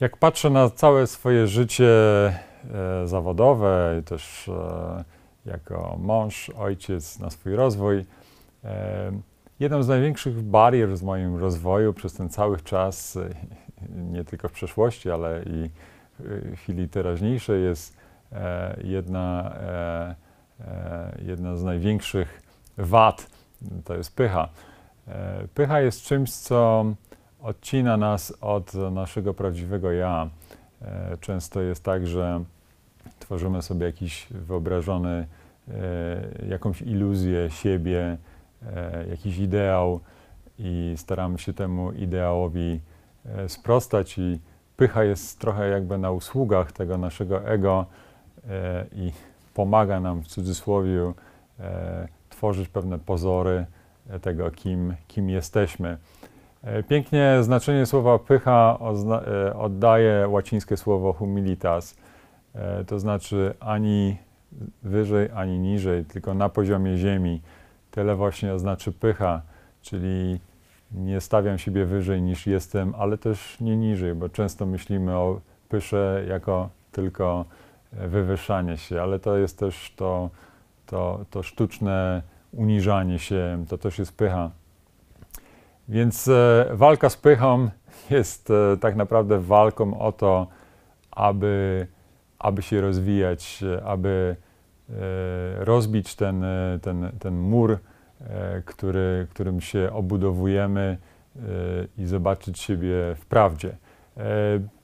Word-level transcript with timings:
Jak 0.00 0.16
patrzę 0.16 0.50
na 0.50 0.70
całe 0.70 1.06
swoje 1.06 1.46
życie 1.46 1.88
e, 2.26 2.32
zawodowe 3.04 3.96
i 4.00 4.02
też 4.02 4.48
e, 4.48 5.04
jako 5.46 5.96
mąż, 6.00 6.50
ojciec 6.50 7.18
na 7.18 7.30
swój 7.30 7.56
rozwój, 7.56 8.04
e, 8.64 9.12
jedną 9.60 9.82
z 9.82 9.88
największych 9.88 10.42
barier 10.42 10.88
w 10.88 11.02
moim 11.02 11.36
rozwoju 11.36 11.94
przez 11.94 12.12
ten 12.12 12.28
cały 12.28 12.60
czas, 12.60 13.18
nie 14.12 14.24
tylko 14.24 14.48
w 14.48 14.52
przeszłości, 14.52 15.10
ale 15.10 15.42
i 15.42 15.70
w 16.18 16.56
chwili 16.56 16.88
teraźniejszej 16.88 17.62
jest 17.62 17.96
jedna, 18.84 19.54
jedna 21.22 21.56
z 21.56 21.64
największych 21.64 22.42
wad, 22.78 23.26
to 23.84 23.94
jest 23.94 24.16
pycha. 24.16 24.48
Pycha 25.54 25.80
jest 25.80 26.02
czymś, 26.02 26.32
co 26.32 26.84
odcina 27.42 27.96
nas 27.96 28.34
od 28.40 28.74
naszego 28.74 29.34
prawdziwego 29.34 29.92
ja. 29.92 30.30
E, 30.82 31.16
Często 31.20 31.60
jest 31.60 31.84
tak, 31.84 32.06
że 32.06 32.44
tworzymy 33.18 33.62
sobie 33.62 33.86
jakiś 33.86 34.26
wyobrażony, 34.30 35.26
e, 35.68 36.46
jakąś 36.48 36.82
iluzję 36.82 37.50
siebie, 37.50 38.16
e, 38.66 39.06
jakiś 39.08 39.38
ideał 39.38 40.00
i 40.58 40.94
staramy 40.96 41.38
się 41.38 41.52
temu 41.52 41.92
ideałowi 41.92 42.80
sprostać 43.48 44.18
i 44.18 44.40
pycha 44.76 45.04
jest 45.04 45.40
trochę 45.40 45.68
jakby 45.68 45.98
na 45.98 46.10
usługach 46.10 46.72
tego 46.72 46.98
naszego 46.98 47.48
ego 47.48 47.86
i 48.92 49.12
pomaga 49.54 50.00
nam 50.00 50.22
w 50.22 50.26
cudzysłowie 50.26 51.12
tworzyć 52.30 52.68
pewne 52.68 52.98
pozory 52.98 53.66
tego, 54.22 54.50
kim, 54.50 54.94
kim 55.08 55.30
jesteśmy. 55.30 55.98
E, 56.64 56.82
Pięknie 56.82 57.38
znaczenie 57.40 57.86
słowa 57.86 58.18
pycha 58.18 58.78
e, 59.46 59.56
oddaje 59.56 60.28
łacińskie 60.28 60.76
słowo 60.76 61.12
humilitas, 61.12 61.96
e, 62.54 62.84
to 62.84 62.98
znaczy 62.98 63.54
ani 63.60 64.16
wyżej, 64.82 65.28
ani 65.34 65.58
niżej, 65.58 66.04
tylko 66.04 66.34
na 66.34 66.48
poziomie 66.48 66.96
ziemi. 66.96 67.42
Tyle 67.90 68.16
właśnie 68.16 68.52
oznaczy 68.52 68.92
pycha, 68.92 69.42
czyli 69.82 70.40
nie 70.92 71.20
stawiam 71.20 71.58
siebie 71.58 71.84
wyżej 71.84 72.22
niż 72.22 72.46
jestem, 72.46 72.94
ale 72.98 73.18
też 73.18 73.60
nie 73.60 73.76
niżej, 73.76 74.14
bo 74.14 74.28
często 74.28 74.66
myślimy 74.66 75.16
o 75.16 75.40
pysze 75.68 76.24
jako 76.28 76.68
tylko 76.92 77.44
wywyższanie 77.92 78.76
się, 78.76 79.02
ale 79.02 79.18
to 79.18 79.36
jest 79.36 79.58
też 79.58 79.92
to, 79.96 80.30
to, 80.86 81.24
to 81.30 81.42
sztuczne 81.42 82.22
uniżanie 82.52 83.18
się, 83.18 83.64
to 83.68 83.78
też 83.78 83.98
jest 83.98 84.16
pycha. 84.16 84.50
Więc 85.90 86.28
e, 86.28 86.66
walka 86.72 87.10
z 87.10 87.16
pychą 87.16 87.68
jest 88.10 88.50
e, 88.50 88.76
tak 88.76 88.96
naprawdę 88.96 89.38
walką 89.38 90.00
o 90.00 90.12
to, 90.12 90.46
aby, 91.10 91.86
aby 92.38 92.62
się 92.62 92.80
rozwijać, 92.80 93.64
aby 93.84 94.36
e, 94.90 94.94
rozbić 95.64 96.14
ten, 96.14 96.44
ten, 96.82 97.10
ten 97.18 97.38
mur, 97.38 97.78
który, 98.64 99.26
którym 99.30 99.60
się 99.60 99.90
obudowujemy 99.92 100.96
i 101.98 102.06
zobaczyć 102.06 102.58
siebie 102.58 102.94
w 103.16 103.26
prawdzie. 103.28 103.76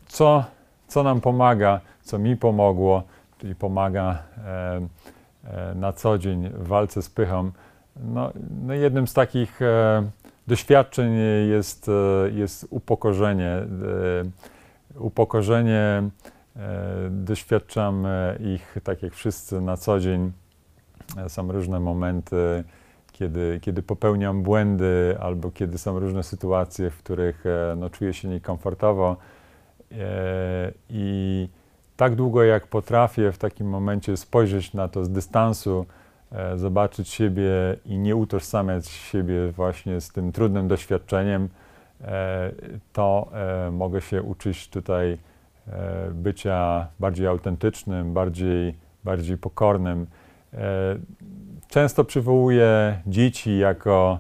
Co, 0.07 0.45
co 0.89 1.03
nam 1.03 1.21
pomaga, 1.21 1.81
co 2.03 2.19
mi 2.19 2.37
pomogło, 2.37 3.03
czyli 3.39 3.55
pomaga 3.55 4.23
na 5.75 5.93
co 5.93 6.19
dzień 6.19 6.49
w 6.49 6.67
walce 6.67 7.03
z 7.03 7.11
pychą. 7.11 7.51
No, 7.97 8.33
no 8.67 8.75
jednym 8.75 9.07
z 9.07 9.15
takich 9.15 9.61
doświadczeń 10.47 11.13
jest, 11.49 11.89
e, 11.89 12.31
jest 12.31 12.67
upokorzenie. 12.71 13.51
E, 13.51 13.67
Upokorzenie 14.99 16.03
e, 16.57 17.09
doświadczam 17.11 18.07
e, 18.07 18.37
ich 18.55 18.77
tak 18.85 19.03
jak 19.03 19.15
wszyscy 19.15 19.61
na 19.61 19.77
co 19.77 20.01
dzień. 20.01 20.33
E, 21.17 21.29
Są 21.29 21.53
różne 21.53 21.81
momenty, 21.81 22.65
kiedy, 23.13 23.59
kiedy 23.63 23.83
popełniam 23.83 24.43
błędy, 24.43 25.17
albo 25.21 25.51
kiedy 25.51 25.79
są 25.79 25.99
różne 25.99 26.23
sytuacje, 26.23 26.91
w 26.91 26.99
których 26.99 27.47
e, 27.47 27.75
no, 27.77 27.91
czuję 27.91 28.15
się 28.15 28.29
niekomfortowo. 28.29 29.17
E, 29.93 30.73
I 30.91 31.49
tak 31.97 32.15
długo 32.15 32.43
jak 32.45 32.67
potrafię 32.67 33.33
w 33.33 33.39
takim 33.39 33.69
momencie 33.69 34.17
spojrzeć 34.17 34.75
na 34.75 34.89
to 34.89 35.05
z 35.05 35.11
dystansu, 35.11 35.87
e, 35.89 36.06
zobaczyć 36.57 37.09
siebie 37.09 37.51
i 37.85 37.99
nie 37.99 38.17
utożsamiać 38.17 38.89
siebie 38.89 39.53
właśnie 39.53 40.01
z 40.01 40.09
tym 40.09 40.33
trudnym 40.33 40.69
doświadczeniem, 40.69 41.49
e, 42.01 42.53
to 42.93 43.29
e, 43.67 43.71
mogę 43.71 44.01
się 44.01 44.23
uczyć 44.23 44.69
tutaj 44.69 45.19
e, 45.69 46.11
bycia 46.11 46.87
bardziej 47.01 47.27
autentycznym, 47.27 48.15
bardziej, 48.15 48.75
bardziej 49.05 49.39
pokornym. 49.39 50.07
E, 50.55 50.97
Często 51.69 52.05
przywołuję 52.05 53.01
dzieci 53.07 53.59
jako 53.59 54.19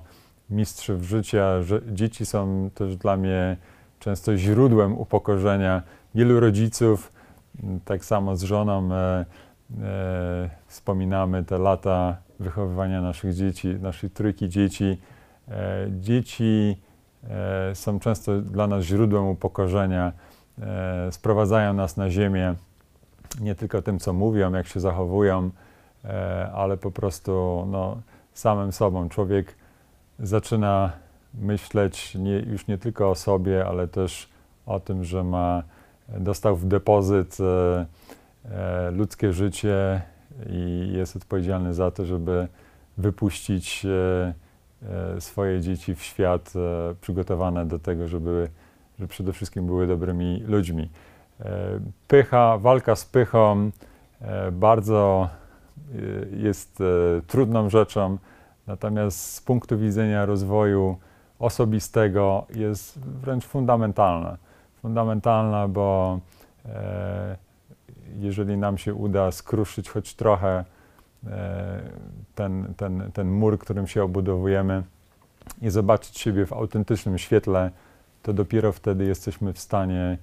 mistrzów 0.50 1.02
życia. 1.02 1.52
Dzieci 1.92 2.26
są 2.26 2.70
też 2.74 2.96
dla 2.96 3.16
mnie 3.16 3.56
często 3.98 4.36
źródłem 4.36 4.98
upokorzenia. 4.98 5.82
Wielu 6.14 6.40
rodziców, 6.40 7.12
tak 7.84 8.04
samo 8.04 8.36
z 8.36 8.42
żoną, 8.42 8.88
e, 9.82 10.50
wspominamy 10.66 11.44
te 11.44 11.58
lata 11.58 12.16
wychowywania 12.40 13.02
naszych 13.02 13.34
dzieci, 13.34 13.68
naszej 13.68 14.10
trójki 14.10 14.48
dzieci. 14.48 14.98
E, 15.48 15.86
dzieci 15.90 16.76
e, 17.30 17.74
są 17.74 18.00
często 18.00 18.40
dla 18.40 18.66
nas 18.66 18.84
źródłem 18.84 19.26
upokorzenia, 19.26 20.12
e, 20.62 21.12
sprowadzają 21.12 21.72
nas 21.72 21.96
na 21.96 22.10
ziemię 22.10 22.54
nie 23.40 23.54
tylko 23.54 23.82
tym, 23.82 23.98
co 23.98 24.12
mówią, 24.12 24.52
jak 24.52 24.66
się 24.66 24.80
zachowują, 24.80 25.50
e, 26.04 26.50
ale 26.54 26.76
po 26.76 26.90
prostu 26.90 27.64
no, 27.70 28.00
samym 28.34 28.72
sobą. 28.72 29.08
Człowiek 29.08 29.54
zaczyna 30.18 30.92
myśleć 31.34 32.14
nie, 32.14 32.38
już 32.38 32.66
nie 32.66 32.78
tylko 32.78 33.10
o 33.10 33.14
sobie, 33.14 33.66
ale 33.66 33.88
też 33.88 34.28
o 34.66 34.80
tym, 34.80 35.04
że 35.04 35.24
ma, 35.24 35.62
dostał 36.08 36.56
w 36.56 36.66
depozyt 36.66 37.38
e, 37.40 37.86
ludzkie 38.92 39.32
życie 39.32 40.02
i 40.50 40.90
jest 40.92 41.16
odpowiedzialny 41.16 41.74
za 41.74 41.90
to, 41.90 42.06
żeby 42.06 42.48
wypuścić 42.98 43.86
e, 43.86 44.34
e, 45.16 45.20
swoje 45.20 45.60
dzieci 45.60 45.94
w 45.94 46.02
świat 46.02 46.52
e, 46.56 46.94
przygotowane 47.00 47.66
do 47.66 47.78
tego, 47.78 48.08
żeby, 48.08 48.48
żeby 48.98 49.08
przede 49.08 49.32
wszystkim 49.32 49.66
były 49.66 49.86
dobrymi 49.86 50.42
ludźmi. 50.46 50.90
E, 51.40 51.80
Pycha, 52.08 52.58
walka 52.58 52.96
z 52.96 53.04
pychą 53.04 53.70
e, 54.20 54.52
bardzo 54.52 55.28
e, 55.94 56.36
jest 56.36 56.80
e, 56.80 56.84
trudną 57.26 57.70
rzeczą, 57.70 58.18
natomiast 58.66 59.34
z 59.34 59.40
punktu 59.40 59.78
widzenia 59.78 60.26
rozwoju 60.26 60.98
osobistego 61.38 62.46
jest 62.54 62.98
wręcz 62.98 63.44
fundamentalna. 63.44 64.36
Fundamentalna, 64.82 65.68
bo 65.68 66.18
e, 66.66 67.36
jeżeli 68.20 68.56
nam 68.56 68.78
się 68.78 68.94
uda 68.94 69.30
skruszyć 69.30 69.90
choć 69.90 70.14
trochę 70.14 70.64
e, 71.26 71.80
ten, 72.34 72.74
ten, 72.76 73.10
ten 73.14 73.30
mur, 73.30 73.58
którym 73.58 73.86
się 73.86 74.02
obudowujemy 74.02 74.82
i 75.62 75.70
zobaczyć 75.70 76.18
siebie 76.18 76.46
w 76.46 76.52
autentycznym 76.52 77.18
świetle, 77.18 77.70
to 78.22 78.32
dopiero 78.32 78.72
wtedy 78.72 79.04
jesteśmy 79.04 79.52
w 79.52 79.58
stanie 79.58 80.18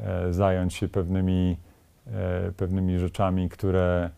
e, 0.00 0.32
zająć 0.32 0.74
się 0.74 0.88
pewnymi, 0.88 1.56
e, 2.06 2.52
pewnymi 2.52 2.98
rzeczami, 2.98 3.48
które, 3.48 4.10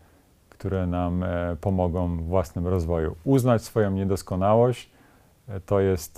które 0.49 0.87
nam 0.87 1.25
pomogą 1.61 2.17
w 2.17 2.23
własnym 2.23 2.67
rozwoju. 2.67 3.15
Uznać 3.23 3.63
swoją 3.63 3.91
niedoskonałość 3.91 4.89
to 5.65 5.79
jest, 5.79 6.17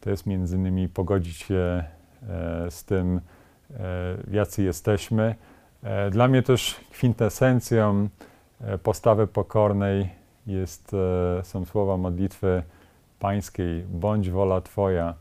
to 0.00 0.10
jest 0.10 0.26
między 0.26 0.56
innymi 0.56 0.88
pogodzić 0.88 1.36
się 1.36 1.84
z 2.70 2.84
tym, 2.84 3.20
jacy 4.30 4.62
jesteśmy. 4.62 5.34
E, 5.82 6.10
Dla 6.10 6.28
mnie 6.28 6.42
też 6.42 6.80
kwintesencją 6.90 8.08
e, 8.60 8.78
postawy 8.78 9.26
pokornej 9.26 10.10
jest, 10.46 10.94
e, 10.94 11.44
są 11.44 11.64
słowa 11.64 11.96
modlitwy 11.96 12.62
pańskiej, 13.18 13.84
bądź 13.88 14.30
wola 14.30 14.60
Twoja. 14.60 15.14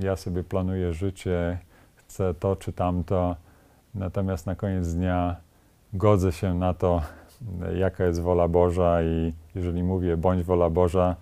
Ja 0.00 0.16
sobie 0.16 0.44
planuję 0.44 0.92
życie, 0.92 1.58
chcę 1.96 2.34
to 2.34 2.56
czy 2.56 2.72
tamto, 2.72 3.36
natomiast 3.94 4.46
na 4.46 4.54
koniec 4.54 4.94
dnia 4.94 5.36
godzę 5.92 6.32
się 6.32 6.54
na 6.54 6.74
to, 6.74 7.02
jaka 7.74 8.04
jest 8.04 8.20
wola 8.20 8.48
Boża 8.48 9.02
i 9.02 9.32
jeżeli 9.54 9.82
mówię 9.82 10.16
bądź 10.16 10.42
wola 10.44 10.70
Boża, 10.70 11.16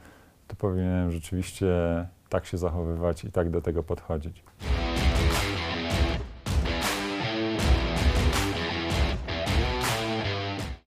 to 0.49 0.57
powinienem 0.57 1.11
rzeczywiście 1.11 1.67
tak 2.29 2.47
się 2.47 2.59
zachowywać 2.59 3.25
i 3.25 3.33
tak 3.33 3.51
do 3.51 3.63
tego 3.63 3.83
podchodzić. 3.83 4.45